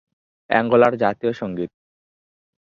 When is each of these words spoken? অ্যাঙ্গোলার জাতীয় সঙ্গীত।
অ্যাঙ্গোলার 0.49 0.93
জাতীয় 0.97 1.33
সঙ্গীত। 1.33 1.71